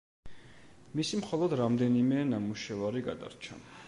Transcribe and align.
მისი 0.99 1.19
მხოლოდ 1.19 1.53
რამდენიმე 1.61 2.23
ნამუშევარი 2.31 3.05
გადარჩა. 3.09 3.61